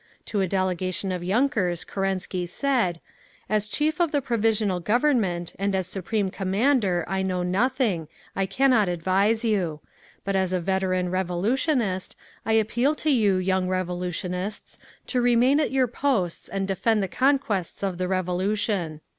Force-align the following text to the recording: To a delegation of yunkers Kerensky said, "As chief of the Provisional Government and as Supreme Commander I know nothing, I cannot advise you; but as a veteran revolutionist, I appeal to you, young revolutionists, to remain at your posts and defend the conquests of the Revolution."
To 0.25 0.41
a 0.41 0.47
delegation 0.47 1.11
of 1.11 1.21
yunkers 1.23 1.83
Kerensky 1.85 2.47
said, 2.49 2.99
"As 3.47 3.67
chief 3.67 4.01
of 4.01 4.11
the 4.11 4.19
Provisional 4.19 4.79
Government 4.79 5.53
and 5.59 5.75
as 5.75 5.85
Supreme 5.85 6.31
Commander 6.31 7.05
I 7.07 7.21
know 7.21 7.43
nothing, 7.43 8.07
I 8.35 8.47
cannot 8.47 8.89
advise 8.89 9.45
you; 9.45 9.79
but 10.25 10.35
as 10.35 10.53
a 10.53 10.59
veteran 10.59 11.11
revolutionist, 11.11 12.15
I 12.47 12.53
appeal 12.53 12.95
to 12.95 13.11
you, 13.11 13.35
young 13.35 13.67
revolutionists, 13.67 14.79
to 15.05 15.21
remain 15.21 15.59
at 15.59 15.69
your 15.69 15.87
posts 15.87 16.49
and 16.49 16.67
defend 16.67 17.03
the 17.03 17.07
conquests 17.07 17.83
of 17.83 17.99
the 17.99 18.07
Revolution." 18.07 19.01